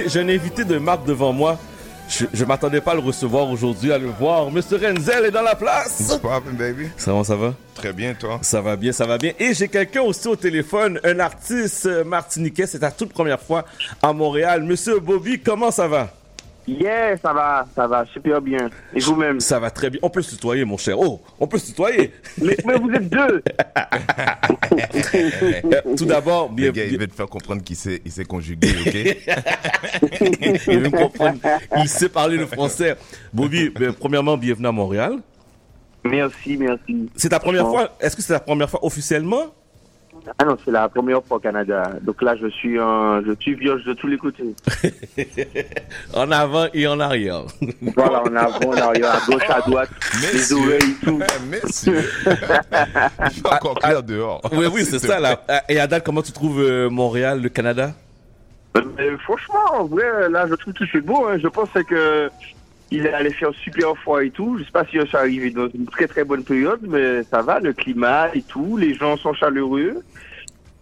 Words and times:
invité, 0.00 0.08
j'ai 0.08 0.20
un 0.20 0.28
invité 0.28 0.64
de 0.64 0.78
marque 0.78 1.06
devant 1.06 1.32
moi. 1.32 1.58
Je, 2.08 2.26
je 2.32 2.44
m'attendais 2.44 2.80
pas 2.80 2.90
à 2.90 2.94
le 2.94 3.00
recevoir 3.00 3.48
aujourd'hui, 3.48 3.92
à 3.92 3.98
le 3.98 4.08
voir. 4.08 4.50
Monsieur 4.50 4.78
Renzel 4.78 5.26
est 5.26 5.30
dans 5.30 5.42
la 5.42 5.54
place. 5.54 6.18
Poppin', 6.20 6.52
baby? 6.58 6.88
Ça 6.96 7.12
va? 7.12 7.54
Très 7.74 7.92
bien, 7.92 8.14
toi? 8.14 8.40
Ça 8.42 8.60
va 8.60 8.74
bien, 8.74 8.90
ça 8.92 9.06
va 9.06 9.16
bien. 9.16 9.32
Et 9.38 9.54
j'ai 9.54 9.68
quelqu'un 9.68 10.02
aussi 10.02 10.26
au 10.26 10.34
téléphone, 10.34 10.98
un 11.04 11.20
artiste 11.20 11.86
euh, 11.86 12.02
martiniquais. 12.02 12.66
C'est 12.66 12.80
ta 12.80 12.90
toute 12.90 13.12
première 13.12 13.40
fois 13.40 13.64
à 14.02 14.12
Montréal. 14.12 14.64
Monsieur 14.64 14.98
Bobby, 14.98 15.38
comment 15.38 15.70
ça 15.70 15.86
va? 15.86 16.10
Yeah, 16.68 17.16
ça 17.16 17.32
va, 17.32 17.66
ça 17.74 17.86
va 17.86 18.04
super 18.06 18.40
bien. 18.40 18.70
Et 18.94 19.00
vous-même? 19.00 19.40
Ça 19.40 19.58
va 19.58 19.70
très 19.70 19.90
bien. 19.90 19.98
On 20.02 20.10
peut 20.10 20.22
se 20.22 20.30
tutoyer, 20.34 20.64
mon 20.64 20.76
cher. 20.76 20.98
Oh, 20.98 21.20
on 21.40 21.46
peut 21.46 21.58
se 21.58 21.66
tutoyer. 21.66 22.12
mais, 22.40 22.56
mais 22.64 22.78
vous 22.78 22.90
êtes 22.90 23.08
deux 23.08 23.42
Tout 25.96 26.04
d'abord, 26.04 26.50
bien, 26.50 26.66
Le 26.66 26.72
gars, 26.72 26.84
il 26.84 26.90
bien- 26.90 26.98
veut 26.98 27.06
te 27.08 27.14
faire 27.14 27.26
comprendre 27.28 27.62
qu'il 27.62 27.76
sait, 27.76 28.00
il 28.04 28.12
sait 28.12 28.24
conjuguer, 28.24 28.68
ok? 28.86 28.94
il 30.68 30.78
veut 30.80 30.90
me 30.90 30.90
comprendre. 30.90 31.38
Il 31.78 31.88
sait 31.88 32.08
parler 32.08 32.36
le 32.36 32.46
français. 32.46 32.96
Bobby, 33.32 33.70
ben, 33.70 33.92
premièrement, 33.92 34.36
bienvenue 34.36 34.68
à 34.68 34.72
Montréal. 34.72 35.16
Merci, 36.04 36.56
merci. 36.56 37.10
C'est 37.16 37.28
ta 37.28 37.38
première 37.40 37.64
Bon. 37.64 37.72
fois? 37.72 37.96
Est-ce 38.00 38.16
que 38.16 38.22
c'est 38.22 38.32
ta 38.32 38.40
première 38.40 38.70
fois 38.70 38.84
officiellement? 38.84 39.54
Ah 40.38 40.44
non, 40.44 40.56
c'est 40.64 40.70
la 40.70 40.88
première 40.88 41.22
fois 41.24 41.36
au 41.38 41.40
Canada. 41.40 41.92
Donc 42.02 42.22
là, 42.22 42.34
je 42.36 42.46
suis 42.48 42.78
un, 42.78 43.22
je 43.26 43.32
suis 43.40 43.54
vierge 43.54 43.84
de 43.84 43.92
tous 43.94 44.06
les 44.06 44.18
côtés. 44.18 44.54
En 46.14 46.30
avant 46.30 46.66
et 46.74 46.86
en 46.86 46.98
arrière. 47.00 47.42
Voilà, 47.94 48.22
en 48.22 48.34
avant, 48.36 48.70
en 48.70 48.76
arrière, 48.76 49.12
à 49.14 49.20
gauche, 49.30 49.48
à 49.48 49.60
droite, 49.60 49.90
les 50.20 50.38
Messieurs. 50.38 50.56
oreilles, 50.56 50.94
tout. 51.04 51.20
Fait 51.70 53.46
encore 53.52 53.74
clair 53.78 54.02
dehors. 54.02 54.40
oui, 54.52 54.66
oui, 54.72 54.84
c'est 54.84 54.98
ça 54.98 55.18
là. 55.20 55.42
Et 55.68 55.78
Adal, 55.78 56.02
comment 56.02 56.22
tu 56.22 56.32
trouves 56.32 56.60
euh, 56.60 56.88
Montréal, 56.90 57.40
le 57.42 57.48
Canada? 57.48 57.92
Mais 58.96 59.10
franchement, 59.24 59.58
en 59.80 59.84
vrai, 59.84 60.28
là, 60.30 60.46
je 60.48 60.54
trouve 60.54 60.72
que 60.74 60.84
c'est 60.92 61.00
beau. 61.00 61.26
Hein. 61.26 61.38
Je 61.42 61.48
pensais 61.48 61.82
que 61.84 62.30
il 62.90 63.06
allait 63.08 63.30
faire 63.32 63.52
super 63.54 63.96
froid 63.98 64.22
et 64.24 64.30
tout. 64.30 64.56
Je 64.58 64.64
sais 64.64 64.70
pas 64.70 64.84
si 64.84 64.98
je 64.98 65.06
suis 65.06 65.16
arrivé 65.16 65.50
dans 65.50 65.68
une 65.68 65.86
très 65.86 66.06
très 66.06 66.24
bonne 66.24 66.42
période, 66.44 66.80
mais 66.88 67.22
ça 67.24 67.42
va, 67.42 67.60
le 67.60 67.72
climat 67.72 68.28
et 68.34 68.42
tout. 68.42 68.76
Les 68.76 68.94
gens 68.94 69.16
sont 69.16 69.32
chaleureux. 69.34 70.02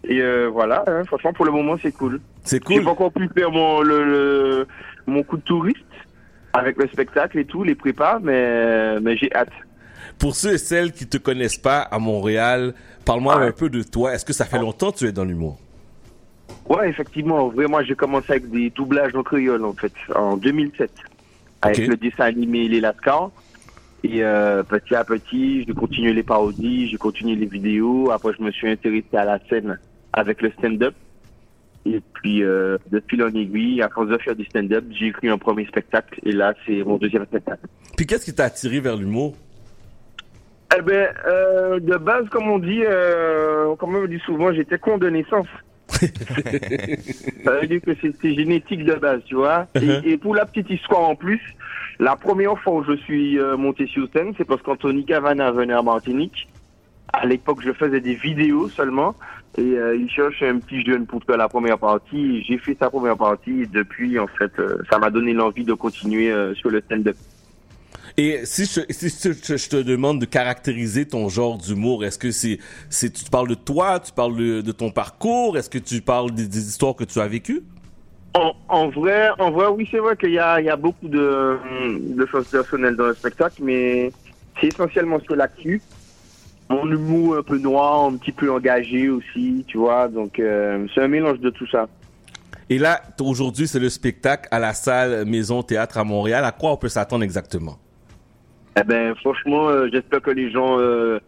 Et 0.04 0.20
euh, 0.22 0.48
voilà, 0.50 0.84
hein. 0.86 1.04
franchement, 1.04 1.32
pour 1.32 1.44
le 1.44 1.52
moment, 1.52 1.76
c'est 1.82 1.92
cool. 1.92 2.20
C'est 2.44 2.56
J'ai 2.66 2.76
cool. 2.76 2.84
pas 2.84 2.90
encore 2.92 3.12
pu 3.12 3.28
faire 3.36 3.50
mon, 3.50 3.82
le, 3.82 4.04
le- 4.04 4.66
mon 5.06 5.22
coup 5.22 5.36
de 5.36 5.42
touriste 5.42 5.78
avec 6.54 6.78
le 6.78 6.88
spectacle 6.88 7.38
et 7.38 7.44
tout, 7.44 7.62
les 7.62 7.74
prépas, 7.74 8.18
mais, 8.22 8.98
mais 9.00 9.16
j'ai 9.16 9.30
hâte. 9.34 9.50
Pour 10.18 10.34
ceux 10.34 10.54
et 10.54 10.58
celles 10.58 10.92
qui 10.92 11.06
te 11.06 11.18
connaissent 11.18 11.58
pas 11.58 11.80
à 11.80 11.98
Montréal, 11.98 12.74
parle-moi 13.04 13.36
Ouais. 13.38 13.46
un 13.46 13.52
peu 13.52 13.68
de 13.68 13.82
toi. 13.82 14.14
Est-ce 14.14 14.24
que 14.24 14.32
ça 14.32 14.46
fait 14.46 14.58
longtemps 14.58 14.92
que 14.92 14.98
tu 14.98 15.04
es 15.06 15.12
dans 15.12 15.24
l'humour? 15.24 15.58
Ouais, 16.68 16.88
effectivement. 16.88 17.48
Vraiment, 17.48 17.82
j'ai 17.82 17.94
commencé 17.94 18.30
avec 18.32 18.50
des 18.50 18.70
doublages 18.70 19.14
en 19.14 19.22
créole, 19.22 19.64
en 19.64 19.74
fait, 19.74 19.92
en 20.14 20.36
2007. 20.36 20.90
Avec 21.62 21.86
le 21.86 21.96
dessin 21.96 22.24
animé 22.24 22.68
Les 22.68 22.80
Lascars. 22.80 23.30
Et 24.04 24.22
euh, 24.22 24.62
petit 24.62 24.94
à 24.94 25.04
petit, 25.04 25.64
j'ai 25.66 25.74
continué 25.74 26.12
les 26.12 26.22
parodies, 26.22 26.88
j'ai 26.88 26.98
continué 26.98 27.34
les 27.34 27.46
vidéos. 27.46 28.10
Après, 28.12 28.32
je 28.38 28.42
me 28.42 28.52
suis 28.52 28.70
intéressé 28.70 29.16
à 29.16 29.24
la 29.24 29.38
scène 29.48 29.78
avec 30.12 30.40
le 30.40 30.50
stand-up. 30.52 30.94
Et 31.84 32.00
puis, 32.14 32.42
euh, 32.42 32.78
de 32.90 33.02
fil 33.08 33.22
en 33.22 33.28
aiguille, 33.28 33.82
à 33.82 33.88
force 33.88 34.08
de 34.08 34.18
faire 34.18 34.36
du 34.36 34.44
stand-up, 34.44 34.84
j'ai 34.90 35.06
écrit 35.06 35.28
un 35.28 35.38
premier 35.38 35.66
spectacle. 35.66 36.20
Et 36.24 36.32
là, 36.32 36.54
c'est 36.66 36.84
mon 36.84 36.96
deuxième 36.96 37.24
spectacle. 37.24 37.66
Puis 37.96 38.06
qu'est-ce 38.06 38.24
qui 38.24 38.34
t'a 38.34 38.44
attiré 38.44 38.80
vers 38.80 38.96
l'humour? 38.96 39.34
Eh 40.76 40.82
ben, 40.82 41.08
euh, 41.26 41.80
de 41.80 41.96
base, 41.96 42.28
comme 42.28 42.48
on 42.50 42.58
dit, 42.58 42.82
euh, 42.84 43.74
comme 43.76 43.96
on 43.96 44.02
me 44.02 44.08
dit 44.08 44.20
souvent, 44.26 44.52
j'étais 44.52 44.78
con 44.78 44.98
de 44.98 45.08
naissance. 45.08 45.46
Ça 47.44 47.60
veut 47.60 47.66
dire 47.66 47.80
que 47.80 47.92
c'est 48.00 48.34
génétique 48.34 48.84
de 48.84 48.94
base, 48.94 49.22
tu 49.26 49.34
vois. 49.34 49.66
Uh-huh. 49.74 50.04
et, 50.04 50.12
et 50.12 50.16
pour 50.16 50.34
la 50.34 50.46
petite 50.46 50.70
histoire 50.70 51.08
en 51.08 51.14
plus, 51.14 51.40
la 51.98 52.14
première 52.14 52.56
fois 52.58 52.74
où 52.74 52.84
je 52.84 52.96
suis 52.96 53.38
euh, 53.38 53.56
monté 53.56 53.86
sur 53.86 54.08
scène, 54.12 54.32
c'est 54.38 54.44
parce 54.44 54.62
qu'Anthony 54.62 55.04
Cavana 55.04 55.50
venait 55.50 55.74
à 55.74 55.82
Martinique. 55.82 56.48
À 57.12 57.26
l'époque, 57.26 57.60
je 57.64 57.72
faisais 57.72 58.00
des 58.00 58.14
vidéos 58.14 58.68
seulement. 58.68 59.16
Et 59.56 59.62
euh, 59.62 59.96
il 59.96 60.08
cherche 60.08 60.42
un 60.42 60.58
petit 60.58 60.84
jeune 60.84 61.06
pour 61.06 61.24
faire 61.24 61.38
la 61.38 61.48
première 61.48 61.78
partie. 61.78 62.44
J'ai 62.44 62.58
fait 62.58 62.76
sa 62.78 62.88
première 62.88 63.16
partie. 63.16 63.62
Et 63.62 63.66
depuis, 63.66 64.18
en 64.18 64.28
fait, 64.28 64.52
euh, 64.60 64.78
ça 64.90 64.98
m'a 64.98 65.10
donné 65.10 65.32
l'envie 65.32 65.64
de 65.64 65.74
continuer 65.74 66.32
sur 66.54 66.70
le 66.70 66.80
stand-up. 66.82 67.16
Et 68.20 68.40
si 68.46 68.64
je, 68.64 68.80
si 68.90 69.10
je, 69.10 69.56
je 69.56 69.68
te 69.68 69.76
demande 69.76 70.20
de 70.20 70.26
caractériser 70.26 71.06
ton 71.06 71.28
genre 71.28 71.56
d'humour, 71.56 72.04
est-ce 72.04 72.18
que 72.18 72.32
c'est, 72.32 72.58
c'est, 72.90 73.12
tu 73.12 73.30
parles 73.30 73.46
de 73.46 73.54
toi, 73.54 74.00
tu 74.00 74.10
parles 74.10 74.36
de, 74.36 74.60
de 74.60 74.72
ton 74.72 74.90
parcours, 74.90 75.56
est-ce 75.56 75.70
que 75.70 75.78
tu 75.78 76.00
parles 76.00 76.32
des, 76.32 76.48
des 76.48 76.68
histoires 76.68 76.96
que 76.96 77.04
tu 77.04 77.20
as 77.20 77.28
vécues? 77.28 77.62
En, 78.34 78.54
en 78.68 78.88
vrai, 78.88 79.28
en 79.38 79.52
vrai, 79.52 79.68
oui, 79.68 79.86
c'est 79.88 79.98
vrai 79.98 80.16
qu'il 80.16 80.32
y 80.32 80.38
a, 80.40 80.60
il 80.60 80.66
y 80.66 80.68
a 80.68 80.74
beaucoup 80.74 81.06
de, 81.06 81.58
de 82.16 82.26
choses 82.26 82.48
personnelles 82.48 82.96
dans 82.96 83.06
le 83.06 83.14
spectacle, 83.14 83.62
mais 83.62 84.10
c'est 84.60 84.66
essentiellement 84.66 85.20
sur 85.20 85.36
l'actu. 85.36 85.80
Mon 86.68 86.90
humour 86.90 87.36
un 87.36 87.42
peu 87.44 87.58
noir, 87.58 88.06
un 88.06 88.16
petit 88.16 88.32
peu 88.32 88.50
engagé 88.50 89.08
aussi, 89.10 89.64
tu 89.68 89.78
vois. 89.78 90.08
Donc, 90.08 90.40
euh, 90.40 90.88
c'est 90.92 91.02
un 91.02 91.08
mélange 91.08 91.38
de 91.38 91.50
tout 91.50 91.68
ça. 91.68 91.88
Et 92.68 92.78
là, 92.78 93.00
aujourd'hui, 93.20 93.68
c'est 93.68 93.78
le 93.78 93.88
spectacle 93.88 94.48
à 94.50 94.58
la 94.58 94.74
salle 94.74 95.24
Maison 95.24 95.62
Théâtre 95.62 95.98
à 95.98 96.04
Montréal. 96.04 96.44
À 96.44 96.50
quoi 96.50 96.72
on 96.72 96.76
peut 96.76 96.88
s'attendre 96.88 97.22
exactement? 97.22 97.78
Eh 98.78 98.84
ben, 98.84 99.14
franchement, 99.16 99.68
euh, 99.68 99.88
j'espère 99.92 100.22
que 100.22 100.30
les 100.30 100.50
gens 100.50 100.78
euh, 100.78 101.18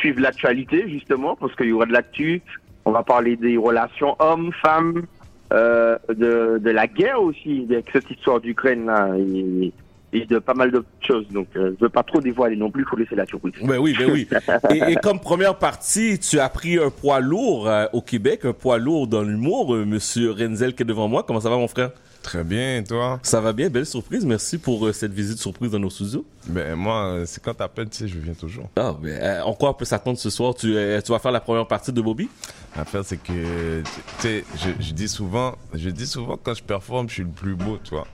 suivent 0.00 0.20
l'actualité, 0.20 0.88
justement, 0.88 1.36
parce 1.36 1.54
qu'il 1.56 1.66
y 1.66 1.72
aura 1.72 1.86
de 1.86 1.92
l'actu. 1.92 2.42
On 2.84 2.92
va 2.92 3.02
parler 3.02 3.36
des 3.36 3.56
relations 3.56 4.16
hommes-femmes, 4.18 5.02
euh, 5.52 5.96
de, 6.08 6.58
de 6.58 6.70
la 6.70 6.86
guerre 6.86 7.22
aussi, 7.22 7.66
avec 7.70 7.86
cette 7.92 8.10
histoire 8.10 8.40
d'Ukraine, 8.40 8.86
là, 8.86 9.08
et, 9.18 9.72
et 10.12 10.24
de 10.24 10.38
pas 10.38 10.54
mal 10.54 10.70
d'autres 10.70 10.86
choses. 11.06 11.26
Donc, 11.28 11.48
je 11.54 11.74
veux 11.80 11.88
pas 11.88 12.02
trop 12.02 12.20
dévoiler 12.20 12.56
non 12.56 12.70
plus, 12.70 12.82
il 12.82 12.88
faut 12.88 12.96
laisser 12.96 13.16
la 13.16 13.26
surprise. 13.26 13.54
Ben 13.62 13.78
oui, 13.78 13.94
ben 13.98 14.10
oui. 14.10 14.28
Et, 14.70 14.92
et 14.92 14.96
comme 14.96 15.20
première 15.20 15.56
partie, 15.56 16.18
tu 16.18 16.38
as 16.38 16.48
pris 16.48 16.78
un 16.78 16.90
poids 16.90 17.20
lourd 17.20 17.70
au 17.92 18.00
Québec, 18.00 18.44
un 18.44 18.52
poids 18.52 18.78
lourd 18.78 19.06
dans 19.06 19.22
l'humour. 19.22 19.74
Monsieur 19.74 20.30
Renzel 20.30 20.74
qui 20.74 20.82
est 20.82 20.86
devant 20.86 21.08
moi, 21.08 21.24
comment 21.26 21.40
ça 21.40 21.50
va 21.50 21.56
mon 21.56 21.68
frère? 21.68 21.90
Très 22.22 22.44
bien, 22.44 22.82
toi? 22.86 23.20
Ça 23.22 23.40
va 23.40 23.52
bien, 23.52 23.70
belle 23.70 23.86
surprise. 23.86 24.24
Merci 24.24 24.58
pour 24.58 24.86
euh, 24.86 24.92
cette 24.92 25.12
visite 25.12 25.38
surprise 25.38 25.70
dans 25.70 25.78
nos 25.78 25.90
studios. 25.90 26.26
Ben, 26.46 26.74
moi, 26.74 27.06
euh, 27.06 27.24
c'est 27.26 27.42
quand 27.42 27.54
t'appelles, 27.54 27.88
tu 27.88 27.98
sais, 27.98 28.08
je 28.08 28.18
viens 28.18 28.34
toujours. 28.34 28.68
Ah, 28.76 28.94
ben, 29.00 29.10
euh, 29.10 29.42
en 29.42 29.54
quoi 29.54 29.70
on 29.70 29.74
peut 29.74 29.84
s'attendre 29.84 30.18
ce 30.18 30.28
soir? 30.28 30.54
Tu, 30.54 30.76
euh, 30.76 31.00
tu 31.00 31.12
vas 31.12 31.18
faire 31.18 31.32
la 31.32 31.40
première 31.40 31.66
partie 31.66 31.92
de 31.92 32.00
Bobby? 32.00 32.28
L'affaire, 32.76 33.04
c'est 33.04 33.16
que, 33.16 33.82
tu 33.82 33.90
sais, 34.18 34.44
je, 34.56 34.82
je 34.82 34.92
dis 34.92 35.08
souvent, 35.08 35.56
je 35.72 35.88
dis 35.90 36.06
souvent 36.06 36.36
quand 36.36 36.54
je 36.54 36.62
performe, 36.62 37.08
je 37.08 37.14
suis 37.14 37.22
le 37.22 37.30
plus 37.30 37.54
beau, 37.54 37.78
tu 37.82 37.94
vois. 37.94 38.06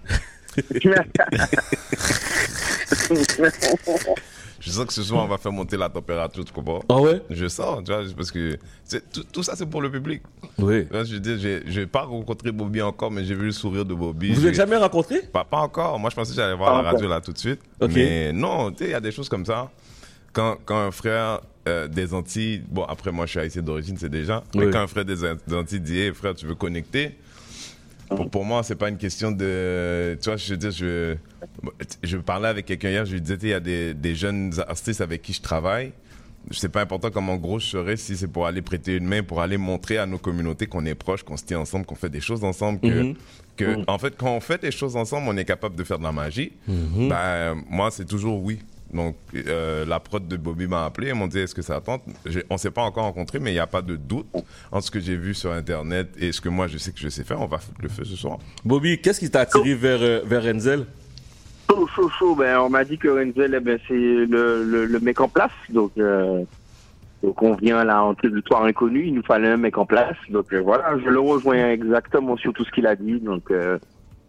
Je 4.65 4.71
sens 4.71 4.87
que 4.87 4.93
ce 4.95 5.03
soir, 5.03 5.25
on 5.25 5.29
va 5.29 5.37
faire 5.37 5.53
monter 5.53 5.77
la 5.77 5.91
température, 5.91 6.43
tu 6.45 6.53
comprends? 6.53 6.81
Ah 6.89 6.99
ouais? 6.99 7.21
Je 7.29 7.47
sens, 7.49 7.85
tu 7.85 7.93
vois, 7.93 8.03
parce 8.17 8.31
que 8.31 8.57
tout, 9.13 9.23
tout 9.31 9.43
ça, 9.43 9.55
c'est 9.57 9.67
pour 9.67 9.83
le 9.83 9.91
public. 9.91 10.23
Oui. 10.59 10.87
Vois, 10.91 11.05
je 11.05 11.15
veux 11.15 11.21
dire, 11.21 11.37
j'ai- 11.39 11.63
j'ai 11.67 11.87
pas 11.87 12.03
rencontré 12.05 12.51
Bobby 12.51 12.81
encore, 12.81 13.11
mais 13.11 13.25
j'ai 13.25 13.35
vu 13.35 13.45
le 13.47 13.53
sourire 13.53 13.85
de 13.85 13.93
Bobby. 13.93 14.31
Vous 14.31 14.37
J'ai- 14.37 14.47
l'avez 14.47 14.57
jamais 14.57 14.77
rencontré? 14.77 15.21
Pas, 15.21 15.45
pas 15.45 15.59
encore. 15.59 15.99
Moi, 15.99 16.09
je 16.09 16.17
pensais 16.17 16.31
que 16.31 16.37
j'allais 16.37 16.57
voir 16.57 16.71
Pas 16.71 16.77
la 16.77 16.89
encore. 16.89 16.93
radio 16.93 17.09
là 17.09 17.21
tout 17.21 17.33
de 17.33 17.39
suite. 17.39 17.61
Mais 17.91 18.33
non, 18.33 18.71
tu 18.71 18.79
sais, 18.79 18.85
il 18.87 18.91
y 18.93 18.95
a 18.95 19.01
des 19.01 19.13
choses 19.13 19.29
comme 19.29 19.45
ça. 19.45 19.71
Quand, 20.33 20.57
quand 20.65 20.79
un 20.79 20.91
frère 20.91 21.41
euh, 21.69 21.87
des 21.89 22.13
Antilles, 22.15 22.63
bon, 22.69 22.85
après, 22.85 23.13
moi, 23.13 23.25
je 23.27 23.31
suis 23.33 23.41
haïtien 23.41 23.63
d'origine, 23.63 23.97
c'est 23.99 24.09
déjà. 24.09 24.43
Mais 24.55 24.71
quand 24.71 24.81
un 24.81 24.87
frère 24.87 25.05
des 25.05 25.17
des 25.47 25.55
Antilles 25.55 25.81
dit, 25.81 25.99
hey, 25.99 26.13
frère, 26.15 26.35
tu 26.35 26.47
veux 26.47 26.55
connecter? 26.55 27.17
Pour, 28.09 28.31
pour 28.31 28.45
moi, 28.45 28.63
c'est 28.63 28.75
pas 28.77 28.89
une 28.89 28.97
question 28.99 29.31
de. 29.33 30.17
Tu 30.23 30.29
vois, 30.29 30.37
je 30.37 30.51
veux 30.53 30.57
dire, 30.57 30.71
je, 30.71 31.17
je 32.03 32.17
parlais 32.19 32.49
avec 32.49 32.67
quelqu'un 32.67 32.91
hier, 32.91 33.05
je 33.05 33.13
lui 33.13 33.21
disais, 33.21 33.39
il 33.43 33.49
y 33.49 33.53
a 33.55 33.61
des, 33.61 33.95
des 33.95 34.15
jeunes 34.15 34.53
artistes 34.67 35.01
avec 35.01 35.23
qui 35.23 35.33
je 35.33 35.43
travaille. 35.43 35.93
C'est 36.51 36.69
pas 36.69 36.83
important 36.83 37.11
comment 37.11 37.37
gros 37.37 37.59
je 37.59 37.65
serais 37.67 37.97
si 37.97 38.19
c'est 38.19 38.29
pour 38.29 38.47
aller 38.47 38.61
prêter 38.61 38.97
une 38.97 39.07
main, 39.07 39.23
pour 39.23 39.41
aller 39.41 39.57
montrer 39.57 39.97
à 39.97 40.05
nos 40.05 40.19
communautés 40.19 40.67
qu'on 40.67 40.85
est 40.85 40.95
proches, 40.95 41.23
qu'on 41.23 41.39
se 41.39 41.45
tient 41.45 41.59
ensemble, 41.59 41.87
qu'on 41.87 41.95
fait 41.95 42.11
des 42.11 42.21
choses 42.21 42.45
ensemble, 42.45 42.81
que, 42.81 42.87
Mhm. 43.03 43.15
que 43.57 43.77
en 43.87 43.97
fait, 43.99 44.15
quand 44.15 44.31
on 44.37 44.41
fait 44.41 44.61
des 44.61 44.71
choses 44.71 44.95
ensemble, 44.95 45.27
on 45.29 45.37
est 45.39 45.47
capable 45.47 45.75
de 45.75 45.83
faire 45.85 45.99
de 45.99 46.03
la 46.05 46.13
magie. 46.13 46.53
Mhm. 46.69 47.09
Ben, 47.09 47.55
moi, 47.71 47.91
c'est 47.91 48.05
toujours 48.05 48.43
oui. 48.43 48.59
Donc, 48.95 49.17
euh, 49.35 49.85
la 49.85 49.99
prod 49.99 50.27
de 50.27 50.37
Bobby 50.37 50.67
m'a 50.69 50.85
appelé, 50.85 51.09
ils 51.09 51.15
m'ont 51.15 51.27
dit, 51.27 51.41
est-ce 51.41 51.55
que 51.55 51.63
ça 51.63 51.81
tente? 51.81 52.03
On 52.49 52.57
s'est 52.57 52.71
pas 52.71 52.83
encore 52.83 53.05
rencontré, 53.05 53.41
mais 53.41 53.51
il 53.51 53.55
n'y 53.55 53.61
a 53.61 53.67
pas 53.67 53.83
de 53.83 53.97
doute 53.97 54.27
entre 54.71 54.87
ce 54.87 54.91
que 54.91 55.01
j'ai 55.01 55.17
vu 55.17 55.35
sur 55.35 55.51
Internet 55.53 56.11
et 56.19 56.31
ce 56.31 56.41
que 56.41 56.49
moi, 56.49 56.69
je 56.69 56.79
sais 56.79 56.93
que 56.93 57.01
je 57.01 57.09
sais 57.09 57.25
faire. 57.25 57.41
On 57.41 57.47
va 57.47 57.59
le 57.83 57.89
faire 57.89 58.07
ce 58.07 58.17
soir. 58.17 58.39
Bobby, 58.65 59.01
qu'est-ce 59.01 59.21
qui 59.21 59.31
t'a 59.31 59.41
attiré 59.41 59.75
vers, 59.75 60.01
euh, 60.01 60.21
vers 60.25 60.45
Renzel? 60.45 60.87
Chaud, 61.69 61.89
chaud, 61.89 62.09
chaud. 62.19 62.35
Ben, 62.37 62.59
on 62.59 62.71
m'a 62.71 62.85
dit 62.85 62.97
que 62.99 63.09
Renzel, 63.09 63.55
eh 63.55 63.61
ben, 63.61 63.79
c'est 63.89 63.95
le, 63.95 64.63
le, 64.65 64.85
le 64.87 65.01
mec 65.01 65.21
en 65.21 65.29
place. 65.29 65.51
Donc, 65.71 65.93
euh, 65.99 66.45
donc 67.23 67.43
on 67.43 67.55
vient 67.55 67.83
là 67.85 68.05
en 68.05 68.15
territoire 68.15 68.65
inconnu. 68.65 69.07
Il 69.07 69.15
nous 69.15 69.23
fallait 69.23 69.49
un 69.49 69.57
mec 69.57 69.77
en 69.77 69.87
place. 69.87 70.17
Donc 70.29 70.53
euh, 70.53 70.61
voilà, 70.61 70.97
je 71.03 71.09
le 71.09 71.19
rejoins 71.19 71.71
exactement 71.71 72.37
sur 72.37 72.53
tout 72.53 72.65
ce 72.65 72.71
qu'il 72.71 72.87
a 72.87 72.95
dit. 72.95 73.19
Donc 73.19 73.51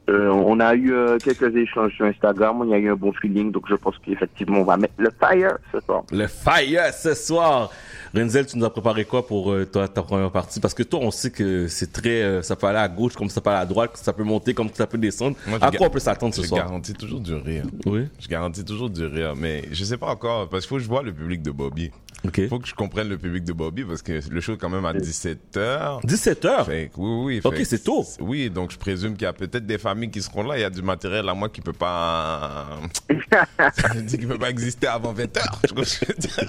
euh, 0.07 0.29
on 0.29 0.59
a 0.59 0.75
eu 0.75 0.93
euh, 0.93 1.17
quelques 1.17 1.55
échanges 1.55 1.93
sur 1.93 2.05
Instagram. 2.05 2.61
Il 2.65 2.69
y 2.69 2.73
a 2.73 2.77
eu 2.77 2.91
un 2.91 2.95
bon 2.95 3.11
feeling. 3.13 3.51
Donc 3.51 3.63
je 3.67 3.75
pense 3.75 3.95
qu'effectivement 4.03 4.59
on 4.59 4.63
va 4.63 4.77
mettre 4.77 4.93
le 4.97 5.09
fire 5.19 5.57
ce 5.71 5.79
soir. 5.79 6.03
Le 6.11 6.27
fire 6.27 6.93
ce 6.93 7.13
soir. 7.13 7.71
Renzel, 8.15 8.45
tu 8.45 8.57
nous 8.57 8.65
as 8.65 8.69
préparé 8.69 9.03
quoi 9.05 9.25
pour 9.27 9.51
euh, 9.51 9.65
ta, 9.65 9.87
ta 9.87 10.01
première 10.01 10.31
partie? 10.31 10.59
Parce 10.59 10.73
que 10.73 10.83
toi, 10.83 10.99
on 11.01 11.11
sait 11.11 11.31
que 11.31 11.67
c'est 11.67 11.91
très, 11.91 12.21
euh, 12.23 12.41
ça 12.41 12.55
peut 12.55 12.67
aller 12.67 12.79
à 12.79 12.87
gauche 12.87 13.13
comme 13.15 13.29
ça 13.29 13.41
peut 13.41 13.49
aller 13.49 13.59
à 13.59 13.65
droite, 13.65 13.91
que 13.93 13.99
ça 13.99 14.13
peut 14.13 14.23
monter 14.23 14.53
comme 14.53 14.69
ça 14.73 14.87
peut 14.87 14.97
descendre. 14.97 15.35
Moi, 15.47 15.59
je 15.61 15.65
à 15.65 15.71
quoi 15.71 15.87
on 15.87 15.89
peut 15.89 15.99
s'attendre 15.99 16.33
ce 16.33 16.41
Je 16.41 16.47
soir? 16.47 16.65
garantis 16.65 16.93
toujours 16.93 17.19
du 17.19 17.33
rire. 17.33 17.65
Oui. 17.85 18.07
Je 18.19 18.27
garantis 18.27 18.63
toujours 18.63 18.89
du 18.89 19.05
rire, 19.05 19.33
mais 19.35 19.63
je 19.71 19.83
sais 19.83 19.97
pas 19.97 20.07
encore, 20.07 20.47
parce 20.49 20.63
qu'il 20.63 20.69
faut 20.69 20.75
que 20.77 20.83
je 20.83 20.87
vois 20.87 21.03
le 21.03 21.13
public 21.13 21.41
de 21.41 21.51
Bobby. 21.51 21.91
Ok. 22.25 22.37
Il 22.39 22.47
faut 22.47 22.57
que 22.59 22.67
je 22.67 22.73
comprenne 22.73 23.09
le 23.09 23.17
public 23.17 23.43
de 23.43 23.53
Bobby, 23.53 23.83
parce 23.83 24.01
que 24.01 24.19
le 24.31 24.41
show 24.41 24.53
est 24.53 24.57
quand 24.57 24.69
même 24.69 24.85
à 24.85 24.93
17h. 24.93 25.99
17 26.05 26.45
heures. 26.45 26.65
Fait 26.65 26.89
que 26.93 26.99
oui, 26.99 27.25
oui. 27.25 27.41
Ok, 27.43 27.53
fait 27.53 27.59
que 27.59 27.67
c'est 27.67 27.83
tôt. 27.83 28.03
Oui, 28.19 28.49
donc 28.49 28.71
je 28.71 28.77
présume 28.77 29.13
qu'il 29.13 29.23
y 29.23 29.27
a 29.27 29.33
peut-être 29.33 29.65
des 29.65 29.77
familles 29.77 30.09
qui 30.09 30.21
seront 30.21 30.41
là. 30.43 30.57
Il 30.57 30.61
y 30.61 30.63
a 30.63 30.69
du 30.71 30.81
matériel 30.81 31.27
à 31.29 31.33
moi 31.33 31.49
qui 31.49 31.61
peut 31.61 31.73
pas. 31.73 32.65
Qu'il 34.09 34.27
peut 34.27 34.37
pas 34.39 34.49
exister 34.49 34.87
avant 34.87 35.13
20h. 35.13 35.41
Tu 35.67 35.73
vois 35.75 35.85
ce 35.85 35.99
que 35.99 36.05
je 36.07 36.13
veux 36.13 36.19
dire? 36.19 36.47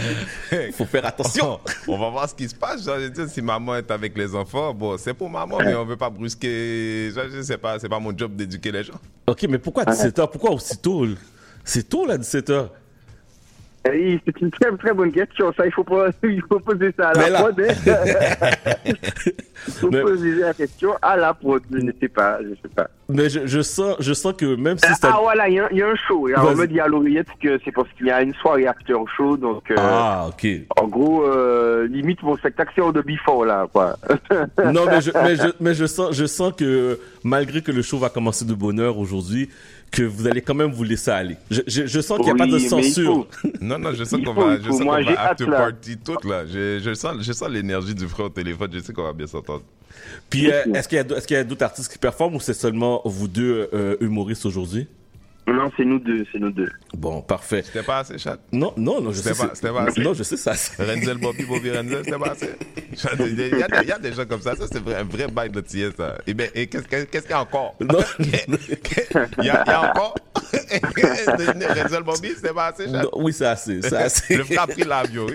Faut 0.72 0.84
faire 0.84 1.06
attention. 1.06 1.60
On 1.86 1.98
va 1.98 2.10
voir 2.10 2.28
ce 2.28 2.34
qui 2.34 2.48
se 2.48 2.54
passe. 2.54 2.84
Je 2.84 3.26
si 3.28 3.42
maman 3.42 3.76
est 3.76 3.90
avec 3.90 4.16
les 4.16 4.34
enfants, 4.34 4.72
bon, 4.74 4.96
c'est 4.98 5.14
pour 5.14 5.28
maman, 5.30 5.58
mais 5.58 5.74
on 5.74 5.84
veut 5.84 5.96
pas 5.96 6.10
brusquer. 6.10 7.10
Je 7.14 7.20
veux 7.20 7.28
dire, 7.28 7.44
C'est 7.44 7.58
pas, 7.58 7.78
c'est 7.78 7.88
pas 7.88 7.98
mon 7.98 8.16
job 8.16 8.34
d'éduquer 8.34 8.72
les 8.72 8.84
gens. 8.84 9.00
ok, 9.26 9.46
mais 9.48 9.58
pourquoi 9.58 9.84
17 9.84 10.18
heures? 10.18 10.30
Pourquoi 10.30 10.50
aussi 10.52 10.76
tôt? 10.78 11.06
C'est 11.64 11.88
tôt 11.88 12.06
là, 12.06 12.16
17 12.18 12.50
heures. 12.50 12.70
Oui, 12.70 12.76
c'est 14.24 14.40
une 14.40 14.50
très 14.50 14.70
très 14.76 14.92
bonne 14.92 15.12
question. 15.12 15.52
Ça, 15.56 15.66
il 15.66 15.72
faut 15.72 15.84
pas, 15.84 16.08
il 16.22 16.42
faut 16.48 16.60
poser 16.60 16.92
ça 16.96 17.08
à 17.10 17.14
la 17.14 17.28
là- 17.30 17.42
prod. 17.42 17.60
hein. 17.60 18.50
Il 19.68 19.72
faut 19.72 19.90
Mais- 19.90 20.00
poser 20.02 20.34
la 20.36 20.54
question 20.54 20.90
à 21.02 21.16
la 21.16 21.34
prod. 21.34 21.60
Je 21.72 21.78
ne 21.78 21.90
sais 22.00 22.08
pas, 22.08 22.38
je 22.42 22.50
sais 22.50 22.68
pas. 22.74 22.88
Mais 23.08 23.28
je, 23.28 23.46
je 23.46 23.60
sens, 23.62 23.96
je 24.00 24.12
sens 24.12 24.34
que 24.36 24.54
même 24.56 24.78
si 24.78 24.86
c'est 24.94 25.06
Ah 25.06 25.18
voilà, 25.20 25.48
il 25.48 25.54
y, 25.54 25.58
a 25.58 25.64
un- 25.64 25.68
il 25.72 25.78
y 25.78 25.82
a 25.82 25.88
un 25.88 25.94
show. 25.96 26.26
Alors, 26.28 26.50
on 26.52 26.56
me 26.56 26.66
dit 26.66 26.78
à 26.78 26.86
l'oreillette 26.86 27.26
que 27.40 27.58
c'est 27.64 27.72
parce 27.72 27.88
qu'il 27.96 28.06
y 28.06 28.10
a 28.10 28.22
une 28.22 28.34
soirée 28.34 28.66
after 28.66 28.94
show. 29.16 29.36
Donc, 29.36 29.70
euh, 29.70 29.74
ah, 29.78 30.26
ok. 30.28 30.46
en 30.80 30.86
gros, 30.88 31.24
euh, 31.24 31.86
limite 31.88 32.22
mon 32.22 32.36
spectacle 32.36 32.72
c'est 32.76 32.92
de 32.92 33.00
before 33.00 33.44
là, 33.44 33.66
quoi. 33.72 33.96
Non, 34.72 34.86
mais 34.86 35.00
je, 35.00 35.10
mais 35.14 35.36
je, 35.36 35.48
mais 35.60 35.74
je 35.74 35.86
sens, 35.86 36.14
je 36.14 36.26
sens 36.26 36.52
que 36.56 36.98
malgré 37.24 37.62
que 37.62 37.72
le 37.72 37.82
show 37.82 37.98
va 37.98 38.08
commencer 38.08 38.44
de 38.44 38.54
bonne 38.54 38.78
heure 38.80 38.98
aujourd'hui, 38.98 39.48
que 39.90 40.02
vous 40.02 40.26
allez 40.26 40.42
quand 40.42 40.54
même 40.54 40.72
vous 40.72 40.84
laisser 40.84 41.10
aller. 41.10 41.36
Je, 41.50 41.62
je, 41.66 41.86
je 41.86 42.00
sens 42.00 42.18
qu'il 42.18 42.26
n'y 42.26 42.30
a 42.30 42.34
Oui, 42.34 42.38
pas 42.38 42.46
de 42.46 42.58
censure. 42.58 43.26
faut. 43.42 43.48
Non, 43.60 43.78
non, 43.78 43.92
je 43.94 44.04
sens 44.04 44.20
qu'on 44.22 44.34
va, 44.34 44.58
je 44.60 44.70
sens 44.70 44.80
qu'on 44.80 44.86
va 45.02 45.20
after 45.20 45.46
là. 45.46 45.56
party 45.58 45.96
tout 45.98 46.16
là. 46.28 46.44
Je, 46.46 46.80
je 46.82 46.94
sens, 46.94 47.16
je 47.20 47.32
sens 47.32 47.48
l'énergie 47.48 47.94
du 47.94 48.06
frère 48.06 48.26
au 48.26 48.30
téléphone. 48.30 48.70
Je 48.72 48.80
sais 48.80 48.92
qu'on 48.92 49.04
va 49.04 49.12
bien 49.12 49.26
s'entendre. 49.26 49.62
Puis 50.28 50.50
euh, 50.50 50.64
est-ce 50.74 50.88
qu'il 50.88 50.96
y 50.96 51.00
a, 51.00 51.16
est-ce 51.16 51.26
qu'il 51.26 51.36
y 51.36 51.40
a 51.40 51.44
d'autres 51.44 51.64
artistes 51.64 51.90
qui 51.90 51.98
performent 51.98 52.34
ou 52.36 52.40
c'est 52.40 52.52
seulement 52.54 53.00
vous 53.04 53.28
deux 53.28 53.68
euh, 53.72 53.96
humoristes 54.00 54.44
aujourd'hui? 54.44 54.86
Non, 55.48 55.70
c'est 55.76 55.84
nous 55.84 56.00
deux, 56.00 56.24
c'est 56.32 56.38
nous 56.40 56.50
deux. 56.50 56.68
Bon, 56.96 57.22
parfait. 57.22 57.62
C'était 57.64 57.84
pas 57.84 57.98
assez 57.98 58.18
chat. 58.18 58.36
Non, 58.52 58.72
non, 58.76 59.00
non, 59.00 59.12
je 59.12 59.20
sais. 59.20 59.32
C'était 59.32 59.38
pas- 59.38 59.48
c'est- 59.50 59.54
c'était 59.60 59.72
pas 59.72 59.82
assez? 59.84 60.00
Non, 60.02 60.12
je 60.12 60.22
sais 60.24 60.36
ça. 60.36 60.52
Renzel, 60.78 61.18
Bobby, 61.18 61.44
Bobby, 61.44 61.70
Renzel, 61.70 62.02
c'était 62.04 62.18
pas 62.18 62.30
assez? 62.32 62.50
Il 63.20 63.38
y, 63.38 63.62
a, 63.62 63.82
il 63.82 63.88
y 63.88 63.92
a 63.92 63.98
des- 63.98 64.12
gens 64.12 64.24
comme 64.26 64.40
ça. 64.40 64.56
Ça, 64.56 64.64
c'est 64.70 64.82
vrai- 64.82 64.96
un 64.96 65.04
vrai 65.04 65.28
bail 65.28 65.50
de 65.50 65.60
tiers, 65.60 65.92
ça. 65.96 66.18
Et 66.26 66.34
ben, 66.34 66.50
et 66.54 66.66
qu'est-ce 66.66 67.06
qu'il 67.06 67.30
y 67.30 67.32
a 67.32 67.40
encore? 67.40 67.76
Non. 67.80 67.98
Il 68.18 69.44
y 69.44 69.50
a, 69.50 69.62
il 69.62 69.68
y 69.68 69.70
a 69.70 69.90
encore? 69.90 70.14
Renzel, 70.66 72.02
Bobby, 72.02 72.30
c'était 72.34 72.52
pas 72.52 72.66
assez, 72.66 72.86
chat. 72.88 73.02
Non, 73.02 73.10
oui, 73.16 73.32
c'est 73.32 73.46
assez, 73.46 73.80
c'est 73.82 73.94
assez. 73.96 74.36
Le 74.36 74.44
frère 74.44 74.62
a 74.62 74.66
pris 74.66 74.82
l'avion. 74.84 75.26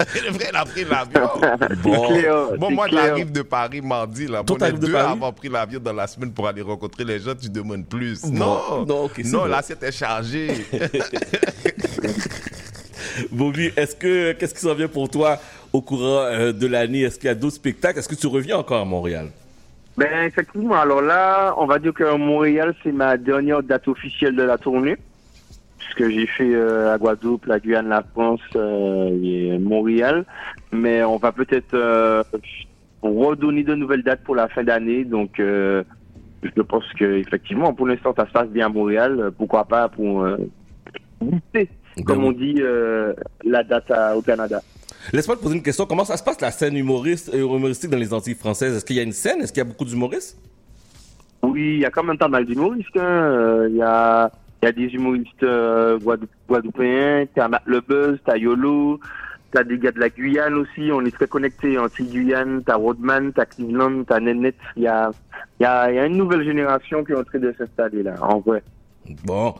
Le 0.14 0.48
il 0.50 0.56
a 0.56 0.64
pris 0.64 0.84
l'avion. 0.84 1.30
Bon. 1.82 2.08
Clair, 2.08 2.34
Bon, 2.58 2.70
moi, 2.70 2.86
j'arrive 2.90 3.32
de 3.32 3.42
Paris 3.42 3.80
mardi, 3.80 4.26
là. 4.26 4.42
Toi, 4.44 4.56
Bon, 4.58 4.66
les 4.66 4.72
deux 4.72 4.92
Paris? 4.92 5.12
avoir 5.12 5.32
pris 5.34 5.48
l'avion 5.48 5.80
dans 5.80 5.92
la 5.92 6.06
semaine 6.06 6.32
pour 6.32 6.46
aller 6.48 6.62
rencontrer 6.62 7.04
les 7.04 7.18
gens, 7.18 7.34
tu 7.40 7.48
demandes 7.48 7.86
plus. 7.86 8.22
Bon. 8.22 8.30
Non, 8.32 8.86
Non, 8.86 9.04
ok, 9.04 9.12
c'est 9.16 9.24
non, 9.24 9.40
bon. 9.40 9.44
l'assiette 9.46 9.82
est 9.82 9.92
chargée. 9.92 10.66
Bobby, 13.32 13.70
est-ce 13.76 13.96
que 13.96 14.32
qu'est-ce 14.32 14.54
qui 14.54 14.60
s'en 14.60 14.74
vient 14.74 14.88
pour 14.88 15.08
toi 15.10 15.38
au 15.72 15.80
courant 15.82 16.22
euh, 16.24 16.52
de 16.52 16.66
l'année? 16.66 17.02
Est-ce 17.02 17.18
qu'il 17.18 17.26
y 17.26 17.30
a 17.30 17.34
d'autres 17.34 17.56
spectacles? 17.56 17.98
Est-ce 17.98 18.08
que 18.08 18.14
tu 18.14 18.26
reviens 18.26 18.58
encore 18.58 18.80
à 18.80 18.84
Montréal? 18.84 19.28
Ben 19.96 20.24
effectivement, 20.26 20.80
alors 20.80 21.02
là, 21.02 21.54
on 21.58 21.66
va 21.66 21.78
dire 21.78 21.92
que 21.92 22.16
Montréal, 22.16 22.74
c'est 22.82 22.92
ma 22.92 23.16
dernière 23.16 23.62
date 23.62 23.88
officielle 23.88 24.36
de 24.36 24.42
la 24.42 24.56
tournée. 24.56 24.96
Puisque 25.80 26.08
j'ai 26.10 26.26
fait 26.26 26.54
euh, 26.54 26.84
la 26.86 26.98
Guadeloupe, 26.98 27.46
la 27.46 27.58
Guyane, 27.58 27.88
la 27.88 28.02
France 28.02 28.40
euh, 28.54 29.08
et 29.22 29.58
Montréal. 29.58 30.24
Mais 30.72 31.02
on 31.02 31.16
va 31.16 31.32
peut-être 31.32 31.74
euh, 31.74 32.22
redonner 33.02 33.64
de 33.64 33.74
nouvelles 33.74 34.02
dates 34.02 34.22
pour 34.22 34.36
la 34.36 34.48
fin 34.48 34.62
d'année. 34.62 35.04
Donc 35.04 35.40
euh, 35.40 35.82
je 36.42 36.62
pense 36.62 36.84
que 36.98 37.04
effectivement, 37.18 37.72
pour 37.74 37.86
l'instant, 37.88 38.14
ça 38.16 38.26
se 38.26 38.32
passe 38.32 38.48
bien 38.48 38.66
à 38.66 38.68
Montréal. 38.68 39.30
Pourquoi 39.36 39.64
pas 39.64 39.88
pour 39.88 40.26
goûter, 41.20 41.68
comme 42.06 42.24
on 42.24 42.32
dit, 42.32 42.62
la 43.44 43.62
date 43.64 43.90
à- 43.90 44.16
au 44.16 44.22
Canada. 44.22 44.60
Laisse-moi 45.12 45.36
te 45.36 45.42
poser 45.42 45.56
une 45.56 45.62
question. 45.62 45.86
Comment 45.86 46.04
ça 46.04 46.16
se 46.18 46.22
passe 46.22 46.40
la 46.42 46.50
scène 46.50 46.76
humoriste, 46.76 47.30
humoristique 47.34 47.90
dans 47.90 47.98
les 47.98 48.12
Antilles 48.12 48.34
françaises? 48.34 48.76
Est-ce 48.76 48.84
qu'il 48.84 48.96
y 48.96 49.00
a 49.00 49.02
une 49.02 49.12
scène? 49.12 49.40
Est-ce 49.40 49.52
qu'il 49.52 49.62
y 49.62 49.66
a 49.66 49.68
beaucoup 49.68 49.86
d'humoristes? 49.86 50.38
Oui, 51.42 51.74
il 51.76 51.80
y 51.80 51.84
a 51.86 51.90
quand 51.90 52.02
même 52.02 52.18
pas 52.18 52.28
mal 52.28 52.44
d'humoristes. 52.44 52.96
hein. 52.98 53.66
Il 53.70 53.76
y, 53.76 53.82
a, 53.82 54.30
il 54.62 54.66
y 54.66 54.68
a 54.68 54.72
des 54.72 54.86
humoristes 54.94 55.42
euh, 55.42 55.98
guadeloupéens, 56.48 57.26
t'as 57.34 57.48
Matt 57.48 57.62
Le 57.66 57.80
Buzz, 57.80 58.18
t'as 58.24 58.36
Yolo, 58.36 59.00
t'as 59.52 59.64
des 59.64 59.78
gars 59.78 59.90
de 59.92 59.98
la 60.00 60.08
Guyane 60.10 60.54
aussi. 60.54 60.90
On 60.92 61.04
est 61.04 61.10
très 61.14 61.26
connectés. 61.26 61.78
Antilles-Guyane, 61.78 62.62
t'as 62.64 62.76
Rodman, 62.76 63.32
t'as 63.32 63.46
Cleveland, 63.46 64.04
t'as 64.04 64.20
Nennet. 64.20 64.54
Il 64.76 64.82
y 64.82 64.86
a, 64.86 65.10
y, 65.60 65.64
a, 65.64 65.90
il 65.90 65.96
y 65.96 65.98
a 65.98 66.06
une 66.06 66.16
nouvelle 66.16 66.44
génération 66.44 67.02
qui 67.04 67.12
est 67.12 67.16
en 67.16 67.24
train 67.24 67.38
de 67.38 67.54
s'installer 67.56 68.02
là, 68.02 68.14
en 68.20 68.40
vrai. 68.40 68.62
Bon. 69.24 69.54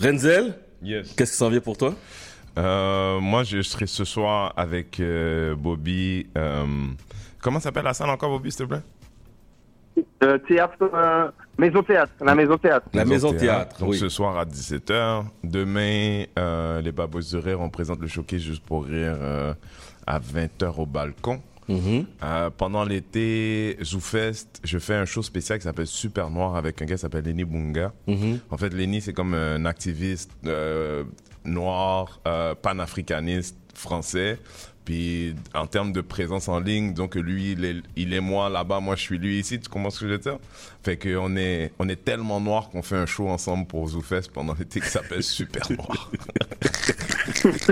Renzel, 0.00 0.54
Yes. 0.82 1.12
qu'est-ce 1.14 1.32
qui 1.32 1.36
s'en 1.36 1.50
vient 1.50 1.60
pour 1.60 1.76
toi? 1.76 1.94
Euh, 2.58 3.20
moi, 3.20 3.42
je 3.42 3.60
serai 3.62 3.86
ce 3.86 4.04
soir 4.04 4.52
avec 4.56 4.98
euh, 5.00 5.54
Bobby. 5.54 6.26
euh, 6.38 6.64
comment 7.42 7.60
s'appelle 7.60 7.84
la 7.84 7.94
salle 7.94 8.10
encore, 8.10 8.30
Bobby, 8.30 8.50
s'il 8.50 8.64
te 8.66 8.68
plaît? 8.70 8.80
Euh, 10.22 10.36
théâtre, 10.38 10.74
euh, 10.92 11.30
maison 11.58 11.82
théâtre, 11.82 12.12
la 12.20 12.34
maison 12.34 12.58
théâtre. 12.58 12.86
La 12.92 13.04
maison 13.06 13.32
théâtre, 13.32 13.80
Donc 13.80 13.90
oui. 13.90 13.98
ce 13.98 14.08
soir 14.10 14.36
à 14.38 14.44
17h. 14.44 15.24
Demain, 15.42 16.24
euh, 16.38 16.82
les 16.82 16.92
Babos 16.92 17.20
de 17.32 17.38
Rire, 17.38 17.60
on 17.60 17.70
présente 17.70 18.00
le 18.00 18.06
showcase 18.06 18.40
juste 18.42 18.62
pour 18.64 18.84
rire 18.84 19.16
euh, 19.18 19.54
à 20.06 20.18
20h 20.20 20.74
au 20.78 20.84
balcon. 20.86 21.40
Mhm. 21.68 22.04
Euh, 22.22 22.50
pendant 22.54 22.84
l'été, 22.84 23.78
ZooFest, 23.82 24.60
je 24.64 24.78
fais 24.78 24.94
un 24.94 25.04
show 25.04 25.22
spécial 25.22 25.58
qui 25.58 25.64
s'appelle 25.64 25.86
Super 25.86 26.28
Noir 26.28 26.56
avec 26.56 26.82
un 26.82 26.84
gars 26.84 26.96
qui 26.96 27.00
s'appelle 27.00 27.24
Lenny 27.24 27.44
Bunga. 27.44 27.92
Mhm. 28.06 28.40
En 28.50 28.56
fait, 28.58 28.74
Lenny, 28.74 29.00
c'est 29.00 29.12
comme 29.12 29.34
un 29.34 29.64
activiste 29.64 30.32
euh, 30.46 31.04
noir, 31.44 32.20
euh, 32.26 32.54
panafricaniste 32.54 33.56
français. 33.74 34.38
Puis, 34.90 35.36
en 35.54 35.68
termes 35.68 35.92
de 35.92 36.00
présence 36.00 36.48
en 36.48 36.58
ligne, 36.58 36.94
donc 36.94 37.14
lui, 37.14 37.52
il 37.52 37.64
est, 37.64 37.76
il 37.94 38.12
est 38.12 38.18
moi 38.20 38.48
là-bas, 38.48 38.80
moi 38.80 38.96
je 38.96 39.02
suis 39.02 39.18
lui 39.18 39.38
ici, 39.38 39.60
tu 39.60 39.68
comprends 39.68 39.90
ce 39.90 40.00
que 40.00 40.06
je 40.08 40.10
veux 40.14 40.18
dire? 40.18 40.38
Fait 40.82 40.96
qu'on 40.96 41.36
est, 41.36 41.70
on 41.78 41.88
est 41.88 42.04
tellement 42.04 42.40
noir 42.40 42.70
qu'on 42.70 42.82
fait 42.82 42.96
un 42.96 43.06
show 43.06 43.28
ensemble 43.28 43.66
pour 43.68 43.86
ZooFest 43.88 44.32
pendant 44.34 44.52
l'été 44.58 44.80
qui 44.80 44.88
s'appelle 44.88 45.22
Super 45.22 45.62
Noir. 45.70 46.10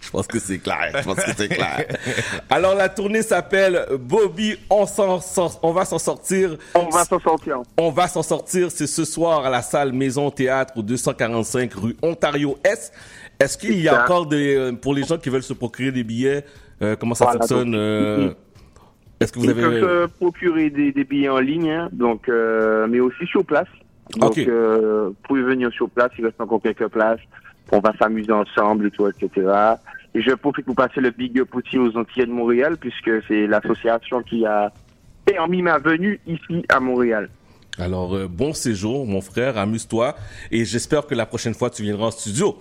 Je 0.00 0.10
pense 0.12 0.26
que 0.26 0.38
c'est 0.38 0.58
clair. 0.58 0.90
Je 0.96 1.02
pense 1.04 1.16
que 1.16 1.30
c'est 1.36 1.48
clair. 1.48 1.84
Alors 2.48 2.74
la 2.74 2.88
tournée 2.88 3.20
s'appelle 3.22 3.84
Bobby. 4.00 4.56
On 4.70 4.86
s'en 4.86 5.20
sort- 5.20 5.60
on 5.62 5.72
va 5.72 5.84
s'en 5.84 5.98
sortir. 5.98 6.56
On 6.74 6.88
va 6.88 7.04
s'en 7.04 7.20
sortir. 7.20 7.58
On 7.76 7.90
va 7.90 8.08
s'en 8.08 8.22
sortir. 8.22 8.70
C'est 8.70 8.86
ce 8.86 9.04
soir 9.04 9.44
à 9.44 9.50
la 9.50 9.60
salle 9.60 9.92
Maison 9.92 10.30
Théâtre 10.30 10.72
au 10.78 10.82
245 10.82 11.74
rue 11.74 11.94
Ontario 12.00 12.58
S. 12.64 12.90
Est-ce 13.40 13.56
qu'il 13.56 13.80
y 13.80 13.88
a 13.88 14.02
encore 14.02 14.26
des 14.26 14.56
euh, 14.56 14.72
pour 14.72 14.94
les 14.94 15.04
gens 15.04 15.16
qui 15.16 15.28
veulent 15.30 15.42
se 15.42 15.52
procurer 15.52 15.92
des 15.92 16.02
billets 16.02 16.44
euh, 16.82 16.96
Comment 16.96 17.14
ça 17.14 17.26
Voilà, 17.26 17.38
fonctionne 17.40 17.74
euh, 17.74 18.30
Est-ce 19.20 19.32
que 19.32 19.38
vous 19.38 19.44
Ils 19.44 19.50
avez 19.50 19.62
peuvent 19.62 20.08
se 20.08 20.16
procurer 20.16 20.70
des, 20.70 20.90
des 20.92 21.04
billets 21.04 21.28
en 21.28 21.38
ligne, 21.38 21.70
hein, 21.70 21.88
donc, 21.92 22.28
euh, 22.28 22.86
mais 22.88 22.98
aussi 23.00 23.26
sur 23.26 23.44
place. 23.44 23.68
Donc, 24.16 24.30
Ok. 24.30 24.48
vous 24.48 25.14
pouvez 25.22 25.42
venir 25.42 25.70
sur 25.72 25.88
place, 25.90 26.10
il 26.18 26.24
reste 26.24 26.40
encore 26.40 26.62
quelques 26.62 26.88
places. 26.88 27.20
On 27.70 27.80
va 27.80 27.92
s'amuser 27.98 28.32
ensemble 28.32 28.86
et 28.86 28.90
tout, 28.90 29.06
etc. 29.06 29.46
Et 30.14 30.22
je 30.22 30.30
profite 30.32 30.64
pour 30.64 30.74
passer 30.74 31.00
le 31.02 31.10
big 31.10 31.38
up 31.38 31.54
aussi 31.54 31.78
aux 31.78 31.94
Antilles 31.96 32.26
de 32.26 32.32
Montréal, 32.32 32.78
puisque 32.80 33.10
c'est 33.28 33.46
l'association 33.46 34.22
qui 34.22 34.46
a 34.46 34.72
permis 35.26 35.60
ma 35.60 35.78
venue 35.78 36.18
ici 36.26 36.64
à 36.70 36.80
Montréal. 36.80 37.28
Alors 37.78 38.18
bon 38.28 38.54
séjour, 38.54 39.06
mon 39.06 39.20
frère. 39.20 39.58
Amuse-toi 39.58 40.16
et 40.50 40.64
j'espère 40.64 41.06
que 41.06 41.14
la 41.14 41.26
prochaine 41.26 41.54
fois 41.54 41.68
tu 41.68 41.82
viendras 41.82 42.06
en 42.06 42.10
studio. 42.10 42.56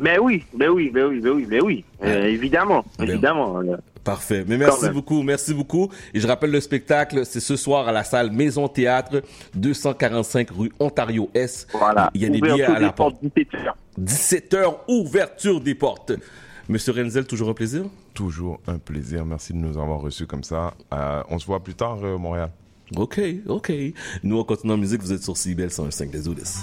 Mais 0.00 0.18
oui, 0.18 0.44
mais 0.56 0.68
oui, 0.68 0.90
mais 0.92 1.02
oui, 1.04 1.20
mais 1.22 1.30
oui, 1.30 1.46
mais 1.48 1.60
oui, 1.60 1.84
Euh, 2.04 2.24
évidemment, 2.26 2.84
Ben- 2.98 3.08
évidemment. 3.08 3.60
Parfait. 4.04 4.44
Mais 4.48 4.58
merci 4.58 4.88
beaucoup, 4.90 5.22
merci 5.22 5.54
beaucoup. 5.54 5.88
Et 6.12 6.18
je 6.18 6.26
rappelle 6.26 6.50
le 6.50 6.60
spectacle, 6.60 7.24
c'est 7.24 7.38
ce 7.38 7.54
soir 7.54 7.86
à 7.86 7.92
la 7.92 8.02
salle 8.02 8.32
Maison 8.32 8.66
Théâtre, 8.66 9.22
245 9.54 10.50
rue 10.50 10.72
Ontario 10.80 11.30
S. 11.34 11.68
Voilà. 11.72 12.10
Il 12.14 12.22
y 12.22 12.24
a 12.24 12.28
des 12.28 12.38
Ouverture 12.38 12.56
billets 12.56 12.66
à 12.76 12.78
des 12.80 12.84
la 12.86 12.92
porte. 12.92 13.20
portes 13.20 13.32
17 13.36 13.54
heures. 13.66 13.76
17 13.98 14.54
heures, 14.54 14.84
ouverture 14.88 15.60
des 15.60 15.74
portes. 15.76 16.12
Monsieur 16.68 16.92
Renzel, 16.92 17.26
toujours 17.26 17.48
un 17.50 17.54
plaisir? 17.54 17.84
Toujours 18.14 18.60
un 18.66 18.78
plaisir. 18.78 19.24
Merci 19.24 19.52
de 19.52 19.58
nous 19.58 19.78
avoir 19.78 20.00
reçus 20.00 20.26
comme 20.26 20.42
ça. 20.44 20.74
Euh, 20.92 21.22
on 21.30 21.38
se 21.38 21.46
voit 21.46 21.62
plus 21.62 21.74
tard, 21.74 21.98
euh, 22.02 22.18
Montréal. 22.18 22.50
Ok, 22.96 23.20
ok. 23.48 23.72
Nous, 24.22 24.36
on 24.38 24.44
continue 24.44 24.72
en 24.72 24.76
musique. 24.78 25.00
Vous 25.00 25.12
êtes 25.12 25.22
sur 25.22 25.36
CBL 25.36 25.70
105 25.70 26.10
des. 26.10 26.60